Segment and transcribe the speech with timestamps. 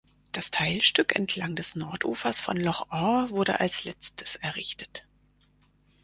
[0.31, 5.05] Das Teilstück entlang des Nordufers von Loch Awe wurde als letztes errichtet.